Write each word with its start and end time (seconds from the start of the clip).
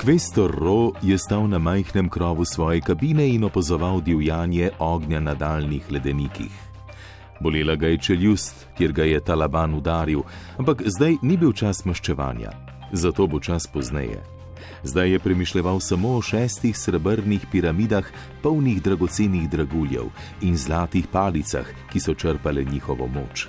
Kvestor 0.00 0.50
Ro 0.50 0.92
je 1.02 1.18
stal 1.18 1.44
na 1.48 1.58
majhnem 1.58 2.08
krovu 2.08 2.44
svoje 2.44 2.80
kabine 2.80 3.28
in 3.28 3.44
opazoval 3.44 4.00
divjanje 4.00 4.70
ognja 4.78 5.20
na 5.20 5.34
daljnih 5.34 5.90
ledenikih. 5.92 6.52
Bolela 7.40 7.74
ga 7.76 7.86
je 7.86 7.98
čeljust, 7.98 8.66
kjer 8.78 8.92
ga 8.92 9.04
je 9.04 9.20
Taliban 9.20 9.74
udaril, 9.74 10.22
ampak 10.58 10.82
zdaj 10.86 11.16
ni 11.22 11.36
bil 11.36 11.52
čas 11.52 11.84
maščevanja, 11.84 12.50
zato 12.92 13.26
bo 13.26 13.40
čas 13.40 13.66
pozneje. 13.66 14.22
Zdaj 14.82 15.10
je 15.10 15.18
premišljal 15.18 15.80
samo 15.80 16.16
o 16.16 16.22
šestih 16.22 16.78
srebrnih 16.78 17.44
piramidah, 17.52 18.04
polnih 18.42 18.80
dragocenih 18.82 19.50
draguljev 19.50 20.08
in 20.40 20.56
zlatih 20.56 21.12
palicah, 21.12 21.68
ki 21.92 22.00
so 22.00 22.14
črpale 22.14 22.64
njihovo 22.64 23.06
moč. 23.06 23.48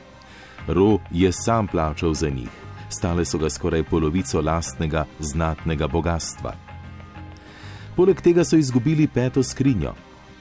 Ro 0.67 0.99
je 1.11 1.31
sam 1.31 1.67
plačal 1.67 2.13
za 2.13 2.29
njih 2.29 2.60
stale 2.93 3.25
so 3.25 3.37
ga 3.37 3.49
skoraj 3.49 3.83
polovico 3.83 4.41
lastnega 4.41 5.05
znatnega 5.19 5.87
bogatstva. 5.87 6.53
Poleg 7.95 8.21
tega 8.21 8.43
so 8.43 8.57
izgubili 8.57 9.07
peto 9.07 9.43
skrinjo. 9.43 9.93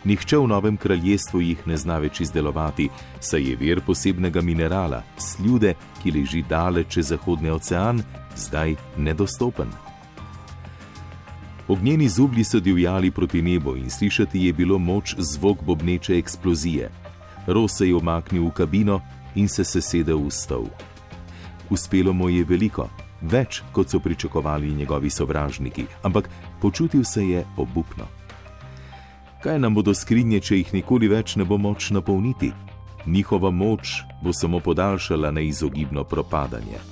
Nihče 0.04 0.38
v 0.38 0.46
novem 0.48 0.76
kraljestvu 0.76 1.40
jih 1.40 1.66
ne 1.66 1.76
zna 1.76 1.98
več 2.00 2.23
izdelovati, 2.24 2.88
saj 3.20 3.42
je 3.50 3.56
vir 3.60 3.82
posebnega 3.84 4.40
minerala, 4.40 5.02
sljude, 5.20 5.74
ki 6.00 6.12
leži 6.14 6.40
daleč 6.48 6.95
čez 6.96 7.12
Zahodni 7.12 7.50
ocean, 7.52 8.00
zdaj 8.36 8.76
nedostopen. 8.96 9.68
Ognjeni 11.68 12.09
zublji 12.09 12.45
so 12.45 12.60
divjali 12.60 13.10
proti 13.10 13.42
nebu 13.42 13.76
in 13.76 13.90
slišati 13.90 14.46
je 14.46 14.52
bilo 14.52 14.78
moč 14.78 15.14
zvok 15.18 15.62
bobneče 15.62 16.16
eksplozije. 16.18 16.90
Ros 17.46 17.76
se 17.79 17.88
je 17.88 17.95
omaknil 17.95 18.46
v 18.46 18.51
kabino 18.51 19.01
in 19.35 19.48
se 19.48 19.64
sesedel 19.64 20.18
v 20.18 20.30
stol. 20.30 20.66
Uspelo 21.71 22.13
mu 22.13 22.29
je 22.29 22.45
veliko, 22.45 22.88
več 23.21 23.63
kot 23.73 23.90
so 23.90 24.01
pričakovali 24.01 24.74
njegovi 24.74 25.10
sovražniki, 25.10 25.87
ampak 26.02 26.30
počutil 26.60 27.04
se 27.04 27.29
je 27.29 27.45
obupno. 27.57 28.07
Kaj 29.43 29.59
nam 29.59 29.74
bodo 29.74 29.95
skrinje, 29.95 30.41
če 30.41 30.57
jih 30.57 30.74
nikoli 30.74 31.09
več 31.09 31.37
ne 31.37 31.45
bo 31.45 31.57
moč 31.59 31.91
napolniti? 31.91 32.52
Njihova 33.07 33.51
moč 33.51 34.02
bo 34.23 34.32
samo 34.32 34.60
podaljšala 34.60 35.30
neizogibno 35.30 36.04
propadanje. 36.04 36.82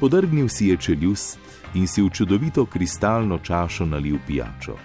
Podrgnil 0.00 0.48
si 0.48 0.68
je 0.68 0.76
čeljust 0.76 1.38
in 1.74 1.88
si 1.88 2.02
v 2.02 2.10
čudovito 2.10 2.66
kristalno 2.66 3.38
čašo 3.38 3.86
nalil 3.86 4.18
pijačo. 4.26 4.76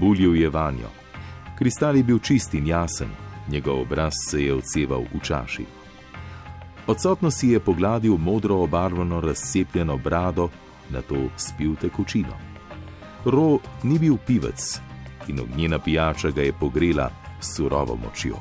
Buljil 0.00 0.36
je 0.36 0.50
vanjo. 0.50 0.88
Kristal 1.58 1.96
je 1.96 2.02
bil 2.02 2.18
čist 2.18 2.54
in 2.54 2.66
jasen, 2.66 3.10
njegov 3.48 3.80
obraz 3.80 4.12
se 4.30 4.44
je 4.44 4.54
odseval 4.54 5.04
v 5.14 5.20
čaši. 5.20 5.75
Odsotno 6.86 7.30
si 7.30 7.48
je 7.48 7.60
pogladil 7.60 8.16
modro 8.16 8.56
obarvano 8.56 9.20
razcepljeno 9.20 9.96
brado, 9.96 10.48
na 10.90 11.02
to 11.02 11.16
spil 11.36 11.74
tekočino. 11.74 12.36
Ro 13.24 13.58
ni 13.82 13.98
bil 13.98 14.16
pivec 14.26 14.80
in 15.28 15.40
ognjena 15.40 15.78
pijača 15.78 16.30
ga 16.30 16.42
je 16.42 16.52
pogrela 16.52 17.10
s 17.40 17.56
surovo 17.56 17.96
močjo. 17.96 18.36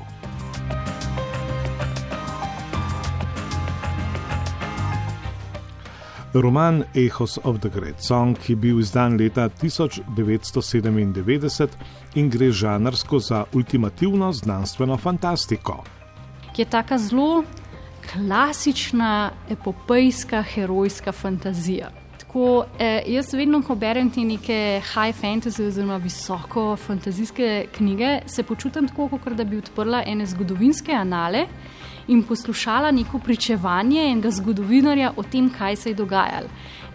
Roman 6.33 6.83
Echoes 6.93 7.37
of 7.43 7.59
the 7.59 7.69
Great 7.69 8.03
Song 8.03 8.37
je 8.47 8.55
bil 8.55 8.79
izdan 8.79 9.17
leta 9.17 9.49
1997 9.49 11.67
in 12.15 12.29
gre 12.29 12.51
žanrsko 12.51 13.19
za 13.19 13.45
ultimativno 13.53 14.33
znanstveno 14.33 14.97
fantastiko. 14.97 15.83
Je 16.57 16.65
tako 16.65 16.97
zelo 16.97 17.43
klasična 18.13 19.31
epopejska 19.49 20.41
herojska 20.41 21.11
fantazija. 21.11 21.89
Tako, 22.19 22.65
eh, 22.79 23.01
jaz 23.07 23.33
vedno, 23.33 23.61
ko 23.61 23.75
berem 23.75 24.09
te 24.09 24.19
neke 24.19 24.81
high 24.93 25.15
fantasy 25.21 25.67
oziroma 25.67 25.97
visoko 25.97 26.75
fantazijske 26.75 27.65
knjige, 27.77 28.19
se 28.25 28.43
počutim 28.43 28.87
tako, 28.87 29.07
kot 29.07 29.33
da 29.33 29.43
bi 29.43 29.57
odprla 29.57 30.03
ene 30.05 30.25
zgodovinske 30.25 30.91
anale 30.91 31.45
in 32.07 32.23
poslušala 32.23 32.91
neko 32.91 33.19
pričevanje 33.19 34.01
enega 34.11 34.31
zgodovinarja 34.31 35.13
o 35.17 35.23
tem, 35.23 35.49
kaj 35.49 35.75
se 35.75 35.89
je 35.89 35.95
dogajalo. 35.95 36.49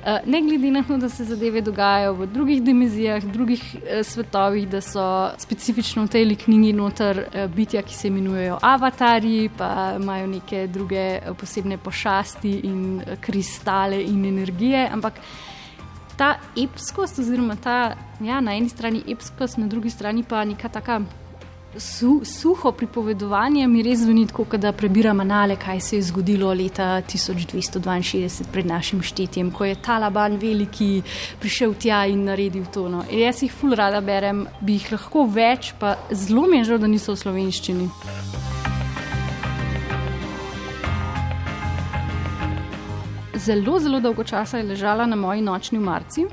Eh, 0.04 0.20
ne 0.26 0.40
glede 0.42 0.70
na 0.70 0.82
to, 0.82 0.96
da 0.96 1.08
se 1.08 1.24
zadeve 1.24 1.60
dogajajo 1.60 2.14
v 2.14 2.26
drugih 2.26 2.62
dimenzijah, 2.62 3.24
drugih 3.24 3.76
eh, 3.86 4.02
svetovih, 4.04 4.68
da 4.68 4.80
so 4.80 5.30
specifično 5.38 6.04
v 6.04 6.08
tej 6.08 6.36
knjigi 6.36 6.72
noter 6.72 7.18
eh, 7.18 7.48
bitja, 7.48 7.82
ki 7.82 7.94
se 7.94 8.08
imenujejo 8.08 8.58
avatarji, 8.62 9.50
pa 9.58 9.96
imajo 10.00 10.26
neke 10.26 10.66
druge 10.66 11.20
posebne 11.40 11.76
pošasti 11.76 12.60
in 12.64 13.02
kristale 13.20 14.02
in 14.02 14.24
energije. 14.24 14.88
Ampak 14.92 15.20
ta 16.16 16.38
epskost, 16.56 17.18
oziroma 17.18 17.56
ta 17.56 17.94
ja, 18.20 18.40
na 18.40 18.56
eni 18.56 18.68
strani 18.68 19.02
epskost, 19.08 19.58
na 19.58 19.66
drugi 19.66 19.90
strani 19.90 20.24
pa 20.24 20.44
neka 20.44 20.68
taka 20.68 21.00
su, 21.76 22.20
suho 22.24 22.72
pripovedovanje 22.72 23.66
mi 23.66 23.82
res 23.82 24.00
zveni 24.00 24.26
tako, 24.26 24.56
da 24.56 24.72
prebiram 24.72 25.20
anale, 25.20 25.56
kaj 25.56 25.80
se 25.80 25.96
je 25.96 26.02
zgodilo 26.02 26.52
leta 26.54 27.02
1262 27.02 28.44
pred 28.52 28.66
našim 28.66 29.02
štetjem, 29.02 29.50
ko 29.50 29.64
je 29.64 29.74
Taliban 29.74 30.36
veliki 30.36 31.02
prišel 31.40 31.74
tja 31.74 32.04
in 32.06 32.24
naredil 32.24 32.66
to. 32.74 32.88
No. 32.88 33.04
Jaz 33.10 33.42
jih 33.42 33.52
ful 33.52 33.74
rada 33.74 34.00
berem, 34.00 34.46
bi 34.60 34.78
jih 34.78 34.92
lahko 34.92 35.26
več, 35.26 35.74
pa 35.78 35.96
zelo 36.12 36.46
mi 36.46 36.58
je 36.60 36.70
žal, 36.72 36.82
da 36.82 36.90
niso 36.90 37.14
v 37.14 37.22
slovenščini. 37.24 37.90
Zelo, 43.34 43.78
zelo 43.78 44.00
dolgo 44.00 44.24
časa 44.24 44.58
je 44.58 44.64
ležala 44.64 45.06
na 45.06 45.16
moji 45.16 45.42
nočni 45.42 45.78
marci. 45.78 46.24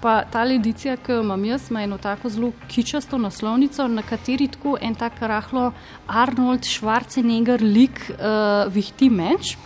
Pa 0.00 0.22
ta 0.24 0.46
edicija, 0.48 0.96
ki 0.96 1.12
jo 1.12 1.22
imam 1.22 1.44
jaz, 1.44 1.70
ima 1.70 1.82
eno 1.82 1.98
tako 1.98 2.28
zelo 2.28 2.52
kičasto 2.68 3.18
naslovnico, 3.18 3.88
na 3.88 4.02
kateri 4.02 4.48
tako 4.48 4.76
en 4.80 4.94
tak 4.94 5.20
rahlo 5.20 5.72
Arnold 6.06 6.64
Schwarzenegger 6.64 7.60
lik 7.62 8.00
uh, 8.10 8.72
vihti 8.72 9.10
meč. 9.10 9.56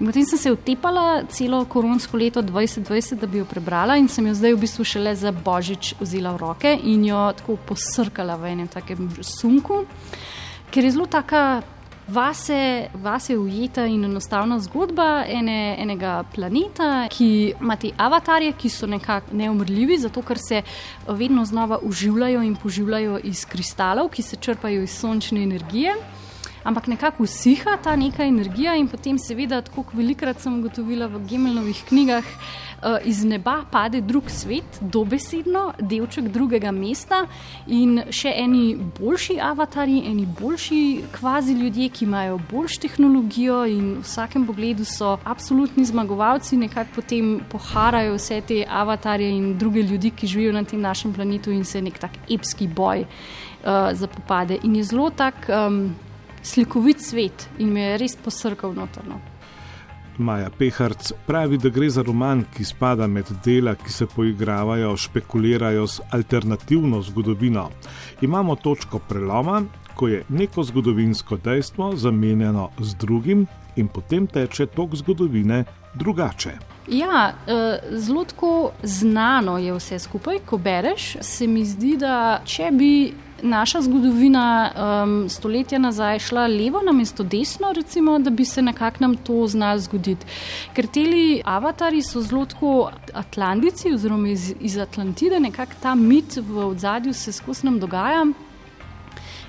In 0.00 0.06
potem 0.06 0.26
sem 0.26 0.38
se 0.38 0.52
utepala 0.52 1.22
celo 1.28 1.64
koronsko 1.64 2.16
leto 2.16 2.42
2020, 2.42 3.20
da 3.20 3.26
bi 3.26 3.38
jo 3.38 3.44
prebrala 3.44 3.96
in 3.96 4.08
sem 4.08 4.26
jo 4.26 4.34
zdaj 4.34 4.52
v 4.56 4.60
bistvu 4.60 4.84
šele 4.84 5.14
za 5.16 5.32
božič 5.32 5.94
vzela 6.00 6.34
v 6.34 6.42
roke 6.42 6.74
in 6.82 7.04
jo 7.04 7.22
tako 7.36 7.56
posrkala 7.56 8.36
v 8.36 8.50
enem 8.52 8.68
takem 8.68 9.08
sunku, 9.22 9.84
ker 10.70 10.84
je 10.84 10.90
zelo 10.90 11.06
taka 11.06 11.62
Vase, 12.08 12.88
vase 12.94 13.32
je 13.32 13.38
ujeta 13.38 13.86
in 13.86 14.04
enostavna 14.04 14.60
zgodba 14.62 15.24
ene, 15.26 15.76
enega 15.78 16.24
planeta, 16.34 17.08
ki 17.10 17.54
ima 17.60 17.74
te 17.76 17.90
avatarje, 17.96 18.52
ki 18.52 18.70
so 18.70 18.86
nekako 18.86 19.34
neumrljivi, 19.34 19.98
zato 19.98 20.22
ker 20.22 20.38
se 20.38 20.62
vedno 21.08 21.44
znova 21.44 21.80
uživljajo 21.82 22.42
in 22.42 22.54
poživljajo 22.56 23.18
iz 23.24 23.44
kristalov, 23.44 24.12
ki 24.14 24.22
se 24.22 24.36
črpajo 24.36 24.82
iz 24.82 24.94
sončne 25.00 25.42
energije 25.42 25.96
ampak 26.66 26.88
nekako 26.90 27.22
usiha 27.22 27.76
ta 27.82 27.96
neka 27.96 28.24
energija 28.26 28.74
in 28.76 28.88
potem, 28.90 29.18
seveda, 29.18 29.60
tako 29.62 29.84
kot 29.86 29.94
velikrat 29.94 30.40
sem 30.42 30.58
ugotovila 30.58 31.06
v 31.06 31.20
Gemelovih 31.30 31.84
knjigah, 31.88 32.26
uh, 32.26 32.98
iz 33.06 33.22
neba 33.24 33.60
pade 33.70 34.00
drug 34.02 34.30
svet, 34.30 34.80
dobesedno, 34.80 35.68
delček 35.78 36.28
drugega 36.34 36.72
mesta 36.74 37.22
in 37.66 38.00
še 38.10 38.32
eni 38.34 38.74
boljši 38.98 39.38
avatari, 39.40 40.00
eni 40.10 40.26
boljši 40.26 40.82
kvazi 41.14 41.54
ljudje, 41.54 41.88
ki 41.94 42.04
imajo 42.08 42.40
boljšo 42.50 42.82
tehnologijo 42.86 43.62
in 43.70 43.86
v 44.00 44.04
vsakem 44.04 44.46
pogledu 44.46 44.84
so 44.84 45.16
absolutni 45.24 45.86
zmagovalci, 45.86 46.58
nekako 46.58 47.00
potem 47.00 47.36
poharajo 47.52 48.18
vse 48.18 48.40
te 48.48 48.62
avatarje 48.66 49.30
in 49.30 49.52
druge 49.58 49.86
ljudi, 49.86 50.10
ki 50.10 50.26
živijo 50.34 50.52
na 50.56 50.64
tem 50.64 50.80
našem 50.82 51.14
planetu 51.14 51.54
in 51.54 51.64
se 51.64 51.82
nek 51.82 51.98
tak 52.02 52.18
epski 52.30 52.66
boj. 52.66 53.06
Uh, 53.06 53.90
za 53.92 54.06
popade. 54.06 54.58
In 54.62 54.76
je 54.76 54.84
zelo 54.84 55.10
tak 55.10 55.48
um, 55.50 55.96
slikovit 56.46 57.00
svet 57.00 57.48
in 57.58 57.72
me 57.72 57.80
je 57.80 57.98
res 57.98 58.16
posrkal 58.16 58.74
notorno. 58.74 59.18
Maja 60.18 60.48
Peharc 60.58 61.10
pravi, 61.26 61.58
da 61.58 61.68
gre 61.68 61.90
za 61.92 62.02
roman, 62.02 62.44
ki 62.54 62.64
spada 62.64 63.06
med 63.06 63.28
dela, 63.44 63.74
ki 63.76 63.92
se 63.92 64.06
poigravajo, 64.08 64.94
špekulirajo 64.96 65.86
s 65.86 66.00
alternativno 66.10 67.02
zgodovino. 67.02 67.68
Imamo 68.24 68.56
točko 68.56 68.98
preloma, 69.08 69.62
ko 69.94 70.08
je 70.08 70.22
neko 70.28 70.64
zgodovinsko 70.64 71.36
dejstvo 71.36 71.92
zamenjeno 71.96 72.70
z 72.78 72.94
drugim 73.00 73.46
in 73.76 73.88
potem 73.88 74.26
teče 74.26 74.66
tok 74.66 74.96
zgodovine 74.96 75.64
drugače. 75.96 76.52
Ja, 76.88 77.32
eh, 77.46 77.78
zelo 77.90 78.24
tako 78.24 78.70
znano 78.82 79.58
je 79.58 79.72
vse 79.74 79.98
skupaj, 79.98 80.38
ko 80.46 80.58
bereš. 80.58 81.16
Se 81.20 81.46
mi 81.46 81.64
zdi, 81.64 81.96
da 81.96 82.40
če 82.44 82.70
bi 82.72 83.14
naša 83.42 83.80
zgodovina 83.80 84.70
um, 84.72 85.28
stoletja 85.28 85.78
nazaj 85.78 86.18
šla 86.18 86.46
levo 86.46 86.80
na 86.82 86.92
mesto 86.92 87.22
desno, 87.22 87.72
recimo, 87.72 88.18
da 88.18 88.30
bi 88.30 88.44
se 88.44 88.62
nekako 88.62 88.96
nam 89.00 89.16
to 89.16 89.46
znalo 89.46 89.78
zgoditi. 89.78 90.26
Ker 90.74 90.86
ti 90.86 91.42
avatari 91.44 92.02
so 92.02 92.22
zelo 92.22 92.46
tako 92.46 92.90
Atlantici 93.12 93.92
oziroma 93.94 94.28
iz, 94.28 94.54
iz 94.60 94.78
Atlantide, 94.78 95.40
nekako 95.40 95.72
ta 95.82 95.94
mit 95.94 96.36
v 96.36 96.66
ozadju 96.66 97.14
se 97.14 97.32
skozi 97.32 97.66
nam 97.66 97.80
dogaja. 97.80 98.24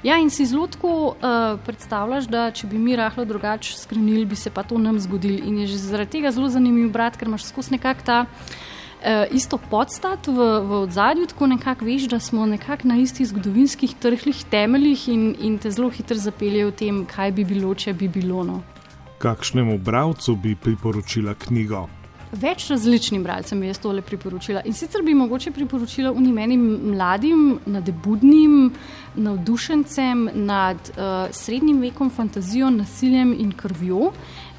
Ja, 0.03 0.17
in 0.17 0.29
si 0.29 0.45
zelo 0.45 0.67
tako 0.67 0.89
uh, 1.07 1.59
predstavljaš, 1.65 2.27
da 2.29 2.51
če 2.51 2.67
bi 2.67 2.77
mi 2.77 2.95
rahlo 2.95 3.25
drugače 3.25 3.73
skrenili, 3.77 4.25
bi 4.25 4.35
se 4.35 4.49
pa 4.53 4.63
to 4.63 4.77
nam 4.77 4.99
zgodilo. 4.99 5.41
In 5.45 5.59
je 5.63 5.67
že 5.73 5.77
zaradi 5.77 6.11
tega 6.17 6.31
zelo 6.31 6.49
zanimivo 6.49 6.89
brati, 6.93 7.17
ker 7.17 7.27
imaš 7.27 7.49
skozi 7.49 7.73
nekako 7.73 8.05
ta 8.05 8.19
uh, 8.25 9.25
isto 9.31 9.57
podstat 9.57 10.27
v, 10.27 10.37
v 10.61 10.81
odzadju, 10.85 11.27
tako 11.33 11.47
nekako 11.47 11.85
veš, 11.85 12.07
da 12.13 12.19
smo 12.19 12.45
nekako 12.45 12.87
na 12.87 12.97
istih 13.01 13.27
zgodovinskih 13.27 13.95
trhlih 13.99 14.45
temeljih 14.51 15.07
in, 15.09 15.35
in 15.39 15.57
te 15.57 15.71
zelo 15.71 15.89
hitro 15.89 16.17
zapeljejo 16.17 16.71
v 16.71 16.77
tem, 16.77 17.05
kaj 17.05 17.31
bi 17.31 17.45
bilo, 17.45 17.73
če 17.73 17.93
bi 17.93 18.07
bilo. 18.07 18.43
No. 18.43 18.61
Kakšnemu 19.17 19.79
bralcu 19.81 20.35
bi 20.35 20.55
priporočila 20.55 21.33
knjigo? 21.33 21.87
Več 22.31 22.65
različnim 22.67 23.23
bralcem 23.23 23.61
bi 23.61 23.69
jaz 23.69 23.77
tole 23.79 24.01
priporočila. 24.03 24.61
In 24.67 24.73
sicer 24.75 25.03
bi 25.03 25.13
mogoče 25.15 25.53
priporočila 25.55 26.11
unimenim 26.11 26.65
mladim, 26.91 27.59
nadebudnim, 27.65 28.73
navdušencem 29.15 30.25
nad 30.35 30.91
uh, 30.91 31.31
srednjim 31.31 31.79
vekom, 31.81 32.09
fantazijo, 32.11 32.69
nasiljem 32.69 33.31
in 33.39 33.53
krvjo, 33.55 34.11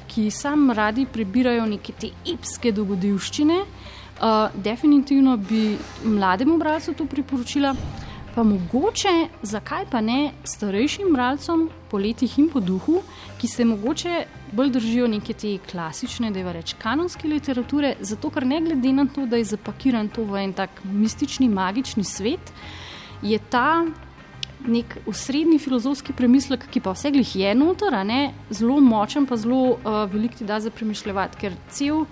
ki 0.09 0.31
sam 0.33 0.71
radi 0.73 1.05
prebirajo 1.05 1.67
neke 1.69 1.93
te 1.93 2.09
epske 2.33 2.73
dogodivščine. 2.73 3.59
Uh, 4.19 4.49
definitivno 4.65 5.37
bi 5.37 5.77
mlademu 6.03 6.57
bralcu 6.57 6.97
to 6.97 7.05
priporočila, 7.05 7.75
pa 8.35 8.43
mogoče, 8.43 9.27
zakaj 9.41 9.85
pa 9.91 10.01
ne 10.01 10.31
starejšim 10.43 11.13
bralcem 11.13 11.67
po 11.89 11.97
letih 11.97 12.37
in 12.39 12.49
po 12.49 12.59
duhu, 12.59 13.01
ki 13.41 13.47
se 13.47 13.65
mogoče 13.65 14.25
bolj 14.51 14.69
držijo 14.75 15.07
neke 15.07 15.33
te 15.33 15.57
klasične, 15.71 16.31
da 16.31 16.39
je 16.39 16.53
reč 16.53 16.75
kanonske 16.81 17.27
literature, 17.27 17.95
zato 17.99 18.29
ker 18.29 18.45
ne 18.45 18.61
glede 18.61 18.93
na 18.93 19.05
to, 19.05 19.25
da 19.25 19.37
je 19.37 19.49
zapakiran 19.53 20.09
to 20.09 20.23
v 20.23 20.43
en 20.43 20.53
tak 20.53 20.81
mistični, 20.83 21.49
magični 21.49 22.03
svet, 22.03 22.53
je 23.21 23.39
ta 23.39 23.85
nek 24.67 24.97
usrednji 25.07 25.59
filozofski 25.59 26.13
premislek, 26.13 26.65
ki 26.71 26.81
pa 26.83 26.93
vseglih 26.93 27.35
je 27.35 27.53
notor, 27.55 27.95
zelo 28.49 28.79
močen, 28.79 29.25
pa 29.25 29.37
zelo 29.37 29.77
uh, 29.77 30.03
velik 30.11 30.35
ti 30.35 30.45
da 30.45 30.59
za 30.59 30.69
premišljati, 30.69 31.37
ker 31.37 31.53
cel. 31.69 32.05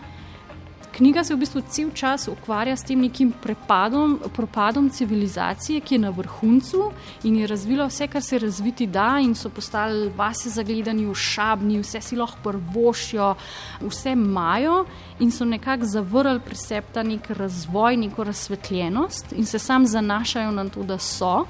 Knjiga 0.97 1.23
se 1.23 1.35
v 1.35 1.37
bistvu 1.37 1.61
cel 1.69 1.91
čas 1.93 2.23
ukvarja 2.27 2.73
s 2.75 2.81
tem 2.83 2.97
nekim 2.97 3.29
prepadom, 3.29 4.15
propadom 4.33 4.89
civilizacije, 4.89 5.81
ki 5.85 5.95
je 5.95 5.99
na 5.99 6.09
vrhuncu 6.09 6.87
in 7.23 7.35
je 7.37 7.47
razvila 7.47 7.85
vse, 7.85 8.07
kar 8.07 8.23
se 8.25 8.39
razviti 8.39 8.87
da, 8.87 9.19
in 9.21 9.35
so 9.35 9.49
postali 9.53 10.09
vase 10.17 10.49
zagledani, 10.49 11.05
ušabni, 11.05 11.77
vse 11.83 12.01
si 12.01 12.17
lahko 12.17 12.41
prvošijo, 12.43 13.35
vse 13.81 14.15
imajo 14.17 14.85
in 15.19 15.31
so 15.31 15.45
nekako 15.45 15.85
zavrli 15.85 16.39
pri 16.39 16.55
sebi 16.55 16.87
ta 16.93 17.03
nek 17.03 17.29
razvoj, 17.29 17.97
neko 17.97 18.23
razsvetljenost 18.23 19.37
in 19.37 19.45
se 19.45 19.59
sam 19.59 19.85
zanašajo 19.85 20.51
na 20.51 20.65
to, 20.69 20.83
da 20.83 20.97
so 20.97 21.45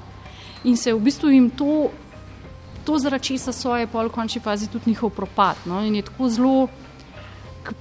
in 0.64 0.76
se 0.76 0.92
v 0.92 1.00
bistvu 1.00 1.30
jim 1.30 1.48
to, 1.50 1.88
to 2.84 2.98
zaradi 2.98 3.24
česa 3.24 3.52
so, 3.52 3.76
je 3.76 3.86
pa 3.86 4.04
v 4.04 4.12
končni 4.12 4.44
fazi 4.44 4.68
tudi 4.68 4.90
njihov 4.90 5.10
propad. 5.10 5.56
No? 5.64 5.80
In 5.80 5.96
je 5.96 6.02
tako 6.02 6.28
zelo 6.28 6.68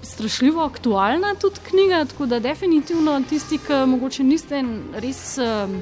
strašljivo 0.01 0.63
aktualna 0.65 1.35
tudi 1.41 1.59
knjiga, 1.69 2.05
tako 2.05 2.25
da 2.25 2.39
definitivno 2.39 3.21
tisti, 3.29 3.57
ki 3.57 3.85
morda 3.87 4.23
niste 4.23 4.63
res. 4.95 5.37
Um, 5.37 5.79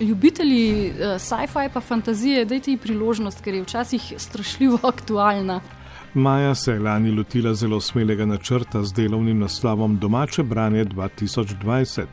Ljubitelji 0.00 0.90
uh, 0.90 1.20
sci-fi 1.20 1.68
pa 1.72 1.80
fantazije, 1.80 2.44
dajte 2.44 2.72
ji 2.72 2.76
priložnost, 2.76 3.40
ker 3.44 3.54
je 3.54 3.62
včasih 3.62 4.12
strašljivo 4.18 4.78
aktualna. 4.92 5.60
Maja 6.14 6.54
se 6.54 6.72
je 6.72 6.78
lani 6.78 7.10
lotila 7.10 7.54
zelo 7.54 7.80
smelega 7.80 8.26
načrta 8.26 8.82
z 8.82 8.92
delovnim 8.92 9.38
naslovom 9.38 9.98
Domače 9.98 10.42
branje 10.42 10.84
2020, 10.84 12.04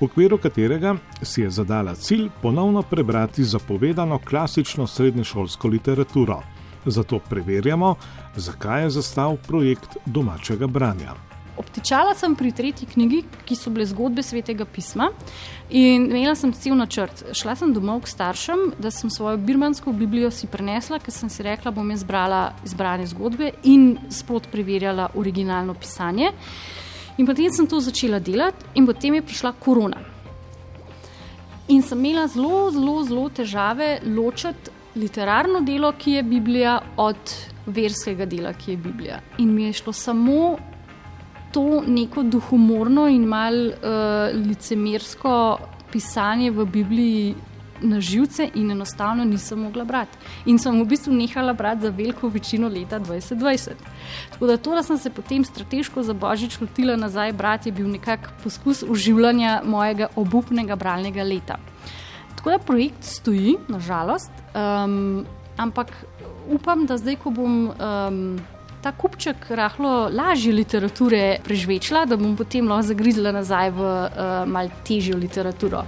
v 0.00 0.04
okviru 0.04 0.38
katerega 0.38 0.96
si 1.22 1.42
je 1.42 1.50
zadala 1.50 1.94
cilj 1.94 2.28
ponovno 2.42 2.82
prebrati 2.82 3.44
zapovedano 3.44 4.18
klasično 4.18 4.86
srednješolsko 4.86 5.68
literaturo. 5.68 6.40
Zato 6.86 7.18
preverjamo, 7.18 7.94
zakaj 8.36 8.82
je 8.82 8.90
zastal 8.90 9.36
projekt 9.36 9.96
domačega 10.06 10.66
branja. 10.66 11.14
Obtičala 11.56 12.14
sem 12.18 12.34
pri 12.34 12.50
tretji 12.52 12.86
knjigi, 12.90 13.20
ki 13.46 13.56
so 13.56 13.70
bile 13.70 13.86
zgodbe 13.86 14.22
svetega 14.26 14.64
pisma, 14.66 15.12
in 15.70 16.08
imela 16.10 16.34
sem 16.34 16.50
cel 16.52 16.74
načrt. 16.74 17.22
Šla 17.32 17.54
sem 17.60 17.70
domov 17.74 18.02
k 18.02 18.10
staršem, 18.10 18.64
da 18.82 18.90
sem 18.90 19.10
svojo 19.10 19.38
birmansko 19.38 19.92
Biblijo 19.94 20.32
si 20.34 20.50
prenesla, 20.50 20.98
ker 20.98 21.14
sem 21.14 21.30
si 21.30 21.46
rekla, 21.46 21.70
bom 21.70 21.90
izbrala 21.94 22.48
izbrane 22.66 23.06
zgodbe 23.06 23.52
in 23.70 23.94
sprot 24.10 24.50
preverjala 24.50 25.12
originalno 25.14 25.78
pisanje. 25.78 26.32
In 27.18 27.26
potem 27.26 27.52
sem 27.54 27.70
to 27.70 27.78
začela 27.78 28.18
delati, 28.18 28.66
in 28.74 28.86
potem 28.86 29.14
je 29.14 29.22
prišla 29.22 29.54
korona. 29.62 30.02
In 31.68 31.82
sem 31.82 32.02
imela 32.02 32.26
zelo, 32.26 32.70
zelo, 32.74 32.98
zelo 33.06 33.28
težave 33.30 34.00
ločiti 34.04 34.74
literarno 34.98 35.62
delo, 35.62 35.92
ki 35.98 36.18
je 36.18 36.22
Biblija, 36.22 36.80
od 36.96 37.53
verskega 37.66 38.26
dela, 38.26 38.52
ki 38.52 38.70
je 38.70 38.76
Biblija. 38.76 39.20
In 39.38 39.54
mi 39.54 39.64
je 39.64 39.72
šlo 39.72 39.92
samo 39.92 40.56
to 41.52 41.82
neko 41.86 42.22
duhumorno 42.22 43.06
in 43.08 43.24
mal 43.30 43.54
uh, 43.54 44.46
licemersko 44.46 45.58
pisanje 45.92 46.50
v 46.50 46.64
Bibliji 46.66 47.34
na 47.84 48.00
živce, 48.00 48.48
in 48.54 48.70
enostavno 48.70 49.24
nisem 49.24 49.60
mogla 49.60 49.84
brati. 49.84 50.18
In 50.46 50.58
sem 50.58 50.80
v 50.80 50.86
bistvu 50.88 51.12
nehala 51.12 51.52
brati 51.52 51.82
za 51.82 51.90
veliko 51.90 52.28
večino 52.28 52.68
leta 52.68 53.00
2020. 53.00 53.70
Tako 54.32 54.46
da 54.46 54.56
to, 54.56 54.74
da 54.74 54.82
sem 54.82 54.98
se 54.98 55.10
potem 55.10 55.44
strateško 55.44 56.02
za 56.02 56.12
božič 56.12 56.60
lotila 56.60 56.96
nazaj 56.96 57.32
brati, 57.32 57.68
je 57.68 57.72
bil 57.72 57.88
nekak 57.90 58.30
poskus 58.42 58.82
uživanja 58.88 59.60
mojega 59.64 60.08
obupnega 60.16 60.76
bralnega 60.76 61.22
leta. 61.22 61.58
Tako 62.36 62.50
da 62.50 62.58
projekt 62.58 63.04
stoji, 63.04 63.56
nažalost, 63.68 64.30
um, 64.54 65.26
ampak 65.56 65.92
upam, 66.50 66.86
da 66.86 66.98
zdaj, 66.98 67.16
ko 67.22 67.30
bom 67.30 67.70
um, 67.70 68.18
ta 68.82 68.92
kupček 68.92 69.48
rahlo 69.50 70.08
lažje 70.12 70.52
literature 70.52 71.38
prežvečila, 71.44 72.04
da 72.04 72.18
bom 72.20 72.36
potem 72.36 72.68
lahko 72.68 72.90
zagrizla 72.92 73.32
nazaj 73.32 73.72
v 73.72 73.80
uh, 73.80 74.44
mal 74.44 74.68
težjo 74.84 75.16
literaturo. 75.16 75.84